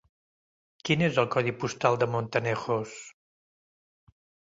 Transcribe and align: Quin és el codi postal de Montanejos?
Quin 0.89 1.03
és 1.09 1.19
el 1.25 1.27
codi 1.35 1.53
postal 1.65 2.01
de 2.05 2.09
Montanejos? 2.17 2.99